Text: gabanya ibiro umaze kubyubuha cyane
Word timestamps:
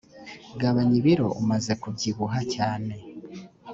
gabanya 0.59 0.95
ibiro 1.01 1.27
umaze 1.41 1.71
kubyubuha 1.81 2.39
cyane 2.55 2.93